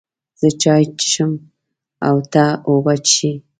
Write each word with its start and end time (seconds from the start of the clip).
زه 0.39 0.47
چای 0.61 0.83
څښم 0.97 1.31
او 2.07 2.17
ته 2.33 2.43
اوبه 2.69 2.93
څښې 3.07 3.31